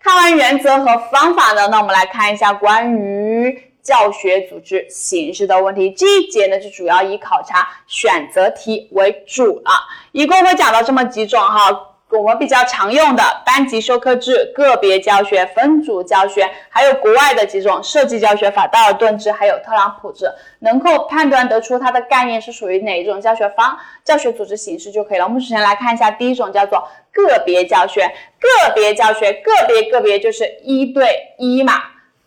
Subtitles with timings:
[0.00, 5.90] 看完原则和方法呢，那我们来看一下关于教学组织形式的问题。
[5.90, 9.70] 这一节呢，就主要以考察选择题为主了，
[10.12, 11.96] 一共会讲到这么几种哈。
[12.10, 20.26] 我们比较常用的班级授课制、个别教学、分组教学，还有国外的几种设计教学法，道尔顿制，还有特朗普制，
[20.60, 25.24] 能够判断得出它的概念是属于哪一种教学方、教学组织形式就可以了。
[25.24, 28.10] 我们首先来看一下第一种，叫做个别教学。
[28.40, 31.74] 个别教学，个别个别就是一对一嘛，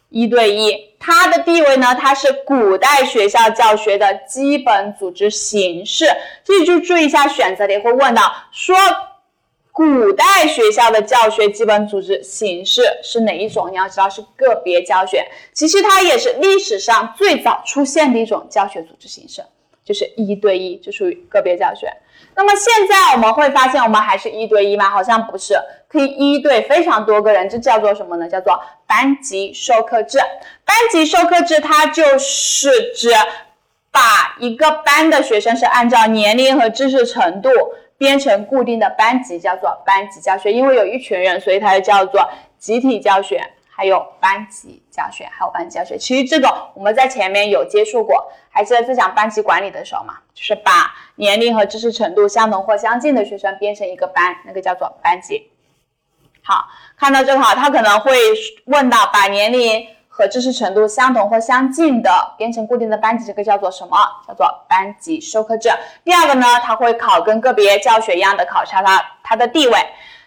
[0.09, 6.05] 一对一，它的地位呢，它是古代学校教学的基本组织形式。
[6.43, 8.75] 这里就注意一下选择题会问到说。
[9.73, 13.71] 古代学校的教学基本组织形式是哪一种？
[13.71, 19.41] 你要知道是个别教学，其实它也是历史上最早出现的一种教学组织形式，
[19.85, 21.87] 就是一对一，就属于个别教学。
[22.35, 24.89] 那么现在我们会发现，我们还是一对一吗？
[24.89, 25.55] 好像不是，
[25.87, 28.27] 可以一对非常多个人，这叫做什么呢？
[28.27, 30.19] 叫做班级授课制。
[30.65, 33.09] 班级授课制它就是指
[33.89, 37.49] 把一个班的学生是按照年龄和知识程度。
[38.01, 45.95] 编成固定的班级叫做班级教学，因为有一群人，所以它就叫做集体教学，还有班级教学，还有班级教学。
[45.99, 55.51] 其实这个我们在前面有接触过，还记得在讲班级管理的时候嘛，就是把年龄和知识程度相同或相近的学生编成一个班，那个叫做班级。
[56.41, 58.11] 好，看到这个哈，他可能会
[58.65, 59.87] 问到把年龄。
[60.21, 63.97] 和知识程度相同或相近的编成固定的班级，这个叫做什么？
[64.27, 65.67] 叫做班级授课制。
[66.03, 69.73] 第二个呢，它会考跟个别教学一样的考察它它的地位，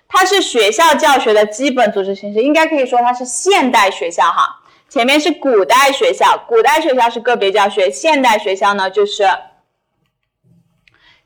[0.08, 4.60] 它是学校教学的基本组织形式，应该可以说它是现代学校哈。
[4.88, 9.28] 前面是古代学校，古代学校是个别教学，现代学校呢就是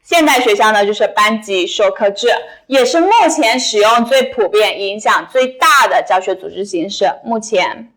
[0.03, 2.29] 现代学校呢就是班级授课制，
[2.67, 7.11] 也是目前使用最普遍、影响最大的教学组织形式。
[7.25, 7.95] 目前。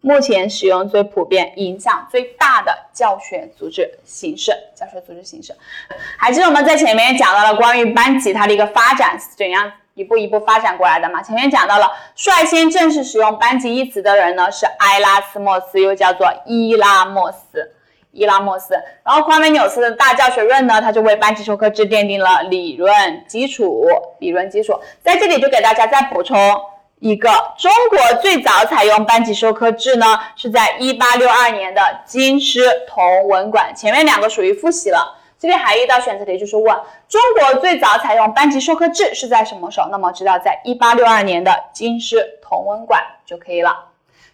[0.00, 5.52] 目前使用最普遍、影响最大的教学组织形式，教学组织形式，
[6.16, 11.20] 还记得我们在前面讲到了关于班级它的一个发展怎样一步一步发展过来的吗？
[11.20, 17.72] 前面讲到了率先正式使用班级一词的人呢是埃拉斯莫斯，又叫做伊拉莫斯，
[18.12, 18.74] 伊拉莫斯。
[19.04, 23.84] 然后夸美纽斯的大教学论呢，他就为班级授课制奠定了理论基础，
[24.20, 24.78] 理论基础。
[25.02, 26.38] 在这里就给大家再补充。
[27.00, 33.72] 一个中国最早采用班级授课制呢，是在一八六二年的京师同文馆。
[33.74, 36.76] 前面两个属于复习了，这边还有一道选择题，就是问
[37.08, 39.88] 中国最早采用班级授课制是在什么时候？
[39.90, 43.87] 那么知道在一八六二年的京师同文馆就可以了。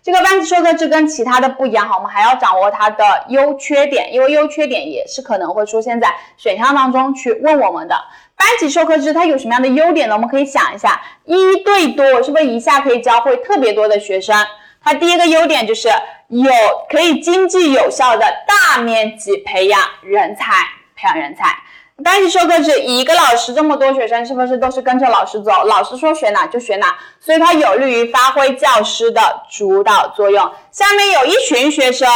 [0.05, 7.97] 这个班级授课制跟其他的不一样哈，我们还要掌握它的优缺点，因为优缺点也是可能会出现在选项当中去问我们的。
[8.37, 10.15] 班级授课制它有什么样的优点呢？
[10.15, 14.37] 我们可以想一下，一对多是不是一下可以教会特别多的学生？
[14.83, 15.89] 它第一个优点就是
[16.29, 16.53] 有
[16.91, 20.53] 可以经济有效的大面积培养人才，
[20.95, 21.47] 培养人才。
[22.03, 25.65] 班级授课制一个老师这么多学生，是不是都是跟着老师走？
[25.65, 30.51] 老师说学哪就学哪，所以它有利于发挥教师的主导作用。
[30.73, 32.09] 下面有一群学生。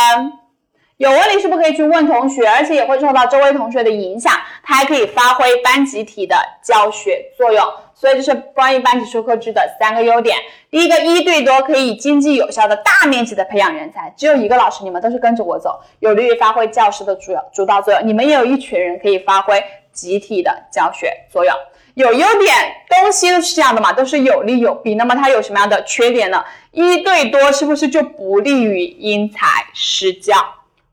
[0.96, 4.32] 有问题是不是可以去问同学，而且也会受到周围同学的影响，
[4.64, 7.64] 它还可以发挥班集体的教学作用。
[7.98, 10.38] 所以这是关于班级授课制的三个优点。
[10.70, 18.06] 第一个，一对多可以经济有效的大面积的培养人才，只有一个老师，你们都是跟着我走，有利于发挥教师的主要主导作用。
[18.06, 19.60] 你们也有一群人可以发挥
[19.92, 21.52] 集体的教学作用。
[21.94, 22.54] 有优点，
[22.88, 24.94] 东西都是这样的嘛，都是有利有弊。
[24.94, 26.44] 那么它有什么样的缺点呢？
[26.70, 30.36] 一对多是不是就不利于因材施教？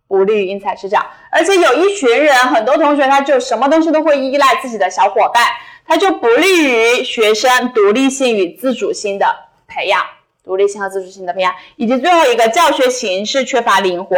[0.08, 5.44] 不利于因材施教，而且有一群人，很多同学他就什么东西都会依赖自己的小伙伴，
[5.86, 9.26] 它就不利于学生独立性与自主性的
[9.68, 10.02] 培养，
[10.44, 14.16] 独立性和自主性的培养，以及最后一个教学形式缺乏灵活，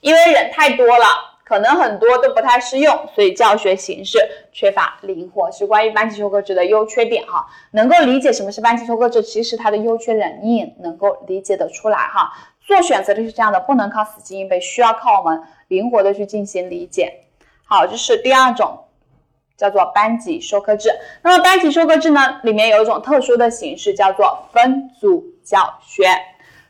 [0.00, 1.04] 因为人太多了，
[1.44, 4.18] 可能很多都不太适用，所以教学形式
[4.52, 7.46] 缺乏灵活，是关于班级授课制的优缺点哈。
[7.72, 12.32] 能够理解什么是班级授课制，其实它的优缺点你也能够理解得出来哈。
[12.64, 17.24] 做选择的是这样的，不能靠死记硬背，需要靠我们灵活的去进行理解。
[17.64, 18.85] 好，这是第二种，
[19.56, 20.90] 叫做班级授课制。
[21.22, 26.08] 那么班级授课制呢，里面有一种特殊的形式，叫做分组教学。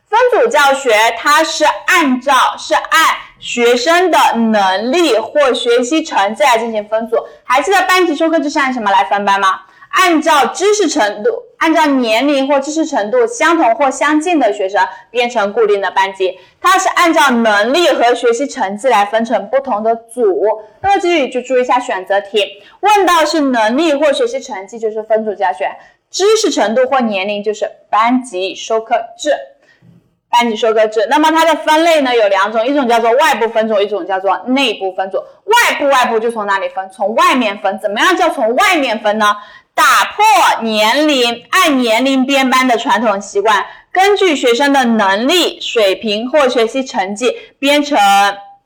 [0.09, 7.17] 分组教学它是按照是按学生的能力或学习成绩来进行分组。
[7.43, 9.61] 还记得班级授课制是按什么来分班吗？
[9.89, 20.45] 按照知识程度，按照年龄或知识程度相同或相近的学生编成固定的班级，它是按照能力和学习成绩来分成不同的组。
[20.81, 22.45] 那么这里就注意一下选择题，
[22.81, 25.69] 问到是能力或学习成绩就是分组教学，
[26.11, 29.31] 知识程度或年龄就是班级授课制。
[30.29, 35.17] 班级授课制，那么它的分类呢有两种，一种叫做外部分组，一种叫做内部分组。
[35.17, 36.87] 外部外部就从哪里分？
[36.91, 37.79] 从外面分。
[37.79, 39.33] 怎么样叫从外面分呢？
[39.77, 47.95] 打破年龄按年龄编班的传统习惯，根据学生的能力水平或学习成绩编成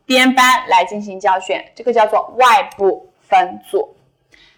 [0.06, 3.94] 编班来进行教学，这个叫做外部分组。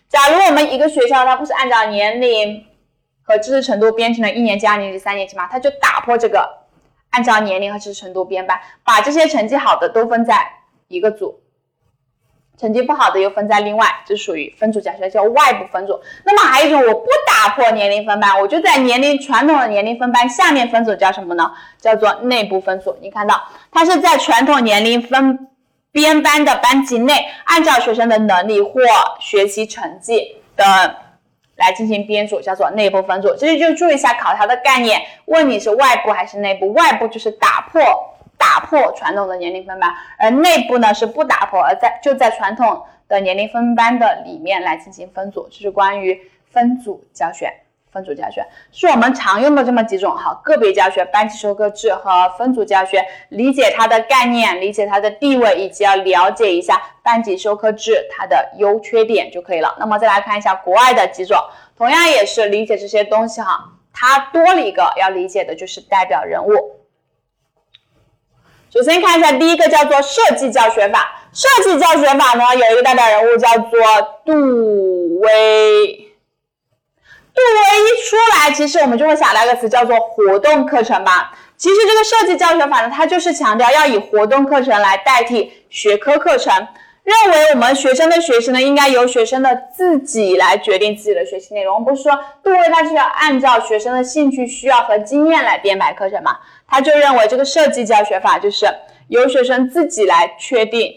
[0.08, 2.64] 假如我们一个学校它不是按照年龄
[3.24, 5.48] 和知识程度编成了一年级、二年级、三年级嘛？
[5.52, 6.48] 它就打破这个。
[7.10, 10.52] 按照年龄和知识程度编班，把这些成绩好的都分在
[10.88, 11.42] 一个组，
[12.58, 16.00] 成绩不好的又分在另外，这属于分组教学，叫外部分组。
[16.24, 21.52] 那么还有一种，我不打破年龄分班，我就在年龄传统的年龄分班下面分组，叫什么呢？
[21.80, 22.96] 叫做内部分组。
[23.02, 25.48] 你看到，它是在传统年龄分
[25.92, 28.80] 编班的班级内，按照学生的能力或
[29.20, 30.98] 学习成绩的。
[31.56, 33.36] 来进行编组，叫做内部分组。
[33.38, 36.74] 这里就注意一下考察的概念，问你是外部还是内部？
[36.74, 37.80] 外部就是打破
[38.44, 45.48] 打破传统的年龄分班，而内部呢是不打破，而在就在传统的年龄分班的里面来进行分组。
[45.50, 46.20] 这是关于
[46.52, 47.54] 分组教学。
[47.94, 59.76] 分组教学是我们常用的这么几种哈，个别教学、班级授课制和分组教学，理解它的概念，理解它的地位，以及要了解一下班级授课制它的优缺点就可以了。
[59.80, 61.38] 那么再来看一下国外的几种，
[61.78, 66.50] 同样也是理解这些东西哈，它多了一个要理解的就是代表人物。
[68.74, 73.80] 首先看一下第一个叫做设计教学法，设计教学法呢有一个代表人物叫做
[74.26, 76.10] 杜威。
[77.36, 81.38] 杜威一出来，其实我们就会想到一个词，叫做活动课程吧。
[81.56, 86.68] 其实这个设计教学法呢，它就是强调要以活动课程来代替学科课程，
[87.04, 91.84] 认为我们学生的学习呢，应该由学生的自己来决定自己的学习内容。
[91.84, 96.40] 不是说杜威他是要按照学生的兴趣、需要和经验来编排课程嘛？
[96.68, 98.66] 他就认为这个设计教学法就是
[99.10, 100.94] 由学生自己来确定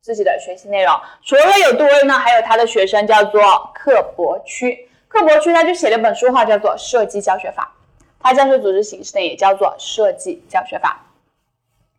[0.00, 0.94] 自己的学习内容。
[1.24, 4.88] 除了有杜威呢，还有他的学生叫做克伯区。
[5.08, 7.74] 克伯区他就写了一本书哈，叫做《设计教学法》，
[8.22, 11.04] 他教学组织形式呢也叫做设计教学法。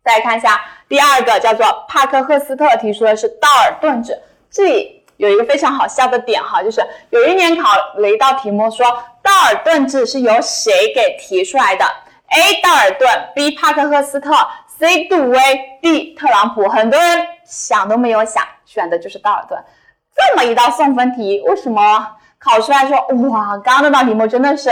[0.04, 4.16] 再来看一下第二个，叫做帕克赫斯特提出的是道尔顿制。
[4.50, 8.86] 这里有一个非常好笑的点哈，就是有一年考了一道题目说
[9.22, 11.84] 道尔顿制是由谁给提出来的
[12.28, 12.60] ？A.
[12.62, 13.52] 道尔顿，B.
[13.52, 14.34] 帕克赫斯特
[14.78, 15.04] ，C.
[15.04, 15.38] 杜威
[15.80, 16.14] ，D.
[16.14, 16.68] 特朗普。
[16.68, 19.58] 很多人想都没有想，选的就是道尔顿。
[20.14, 22.16] 这么一道送分题，为什么？
[22.38, 22.98] 考出来说
[23.30, 24.70] 哇，刚刚那道题目真的是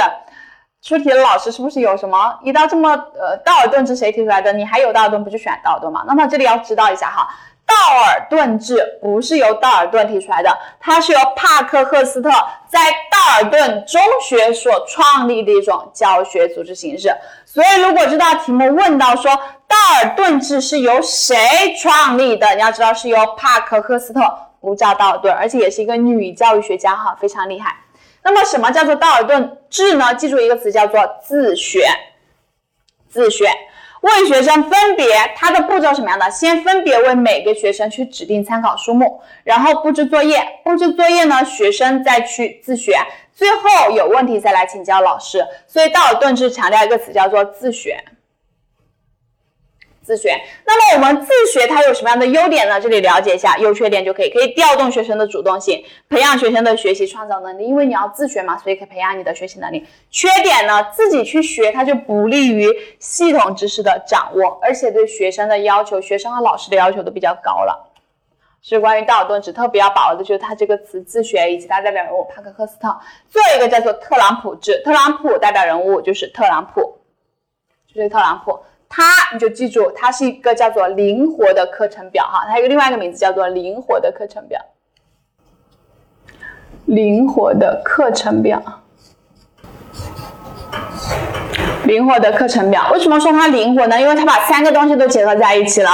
[0.83, 4.53] 出题的老师是不是有什么一道这么呃道尔顿制谁提出来的？
[4.53, 6.03] 你还有道尔顿不就选道尔顿吗？
[6.09, 7.29] 那么这里要知道一下哈，
[7.65, 7.75] 道
[8.05, 10.51] 尔顿制不是由道尔顿提出来的，
[10.81, 12.29] 它是由帕克赫斯特
[12.67, 17.15] 在道尔顿中学所创立的一种教学组织形式。
[17.47, 19.31] 所以如果这道题目问到说
[19.69, 21.37] 道尔顿制是由谁
[21.81, 24.21] 创立的，你要知道是由帕克赫斯特。
[24.61, 27.75] 不叫道尔顿，而且也是一个女教育学家哈，非常厉害。
[28.25, 30.15] 那么什么叫做道尔顿制呢？
[30.15, 31.85] 记住一个词叫做自学。
[33.09, 33.47] 自学
[34.01, 36.31] 为学生分别，它的步骤什么样的？
[36.31, 40.43] 先分别为每个学生去指定参考书目，然后布置作业。
[40.65, 42.97] 布置作业呢，学生再去自学，
[43.33, 45.47] 最后有问题再来请教老师。
[45.67, 48.03] 所以道尔顿制强调一个词叫做自学。
[50.03, 52.81] 自学，那么我们自学它有什么样的优点呢？
[52.81, 57.65] 这里了解一下优缺点就可以，可以调动学生的主动性，培养学生的学习创造能力。
[57.65, 59.87] 因为你要自学嘛，所以可以培养你的学习能力。
[60.11, 62.69] 缺点呢，自己去学它就不利于
[62.99, 67.89] 系统知识的掌握，而且对学生的要求，学生和老师的要求都比较高了。
[68.65, 72.97] 是关于道尔顿制，特别要把握的就是它这个词自学以及它代表人物帕克赫斯特。
[73.29, 76.99] 最后一个叫做特朗普制，特朗普代表人物就是特朗普，
[77.93, 78.59] 就是特朗普。
[78.95, 84.61] 它你就记住，它是一个叫做灵活的课程表哈，它有另外一个名字叫做灵活的课程表。
[86.85, 88.63] 灵活的课程表，
[91.85, 93.99] 灵活的课程表，为什么说它灵活呢？
[93.99, 95.91] 因为它把三个东西都结合在一起了，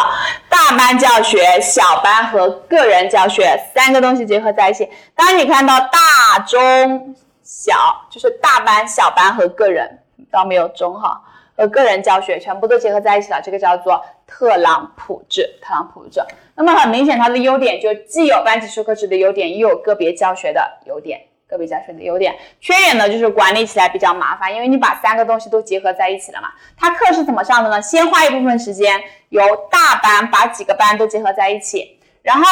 [0.48, 4.90] 大班教学、小班和个人教学三个东西结合在一起。
[5.14, 7.14] 当你看到大、中、
[7.44, 7.74] 小，
[8.10, 10.00] 就是大班、小班和个人，
[10.32, 11.22] 倒没有中哈。
[11.58, 15.58] 和个人教学全部都结合在一起了，这个叫做特朗普制。
[15.60, 16.20] 特朗普制，
[16.54, 21.20] 那么很明显，它的优点就既有班级授课制的优点，又有个别教学的优点。
[21.48, 26.48] 个别教学的优点，缺点呢就是管理起来比较麻烦，因为你把三个东西都结合在一起了嘛。
[26.76, 27.80] 它课是怎么上的呢？
[27.80, 32.44] 先花一部分时间，由大班把几个班都结合在一起，然后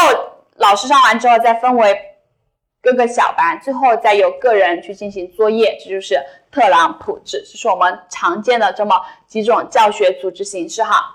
[0.56, 1.94] 老师上完之后再分为。
[2.82, 6.22] 各个小班，最后再由个人去进行作业，这就是
[6.56, 11.14] 特朗普制，这是我们常见的这么几种教学组织形式哈。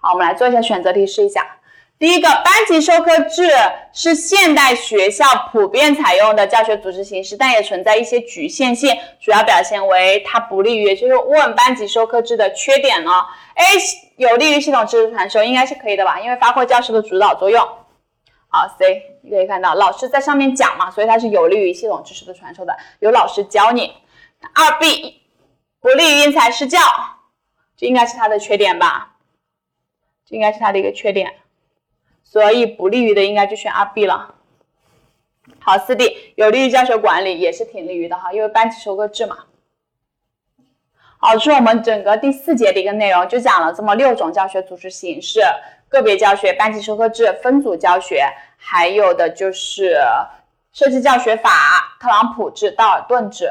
[0.00, 1.46] 好，我们来做一下选择题试一下。
[1.96, 3.48] 第一个，班级授课制
[3.92, 13.12] 是现代学校普遍采用的教学组织形式，但也存在一些局限性，主要表现为它不利于，就是问班级授课制的缺点呢
[13.54, 13.64] ？A
[14.16, 16.18] 有利于系统知识传授，应该是可以的吧？
[16.18, 17.64] 因为发挥教师的主导作用。
[18.48, 23.92] 好，C 你可以看到老师在上面讲嘛，所以它是有利于系统知识的传授的，有老师教你。
[24.54, 25.22] 二 B
[25.80, 26.78] 不利于因材施教，
[27.76, 29.16] 这应该是它的缺点吧？
[30.24, 31.34] 这应该是它的一个缺点。
[32.22, 34.34] 所以不利于的应该就选二 B 了。
[35.60, 39.44] 好，四 D 有利于教学管理，也是挺利于的哈，因为班级授课制嘛。
[41.18, 45.40] 好，这是我们整个第四节的一个内容，就讲了这么六种教学组织形式：
[45.88, 49.96] 个别教学、班级授课制、分组教学，还有的就是
[50.72, 53.50] 设计教学法、特朗普制、道尔顿制。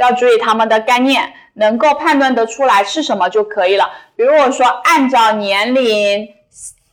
[0.00, 3.90] 要注意他们的概念，能够判断得出来是什么就可以了。
[4.16, 6.28] 比如我说按照年龄。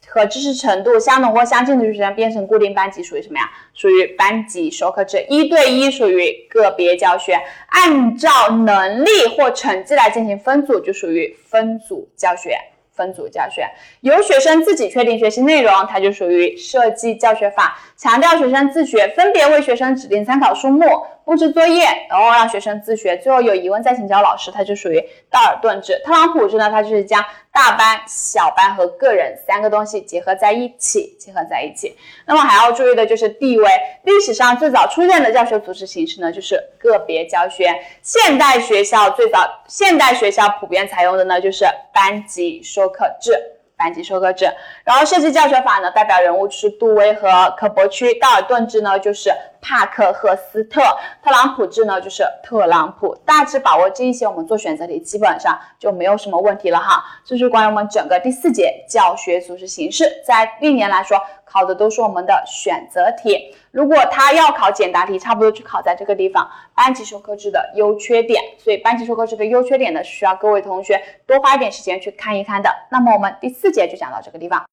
[0.09, 3.51] 和知识程度相同或相近的学生编成固定班级属于什么呀？
[3.75, 5.23] 属于班级授课制。
[5.27, 7.37] 一对一属于个别教学。
[7.67, 12.57] 按照能力或成绩来进行分组就属于分组教学。
[12.95, 17.77] 分组教学由学生自己确定学习内容，它就属于设计教学法。
[17.97, 20.85] 强调学生自学，分别为学生指定参考书目。
[21.27, 24.97] 布置作业，然后让学生自学，最后有疑问再请教老师，它就属于
[25.29, 26.01] 道尔顿制。
[26.05, 31.97] 特朗普制呢，它就是将大班、小班和个人三个东西结合在一起，结合在一起。
[32.25, 33.69] 那么还要注意的就是地位，
[34.05, 37.77] 历史上最早出现的教学组织形式呢，就是个别教学。
[38.01, 43.33] 现代学校最早，现代学校普遍采用的呢，就是班级授课制。
[43.79, 44.51] 班级授课制，
[44.83, 50.81] 然后设计教学法呢，代表人物是杜威和可伯区，道尔顿制呢就是帕克赫斯特，
[51.23, 53.15] 特朗普制呢就是特朗普。
[53.25, 57.03] 大致把握这一些，我们做选择题基本上就没有什么问题了哈。
[57.25, 63.55] 这是关于我们整个第四节教学组织形式，在历年来说考的都是我们的选择题。
[63.71, 68.41] 如果他要考简答题，差不多就考在这个地方，班级授课制的优缺点。
[68.57, 72.69] 所以班级授课制的优缺点呢，需要各位同学多花一点时间去看一看的。
[72.89, 74.65] 那么我们第四节就讲到这个地方。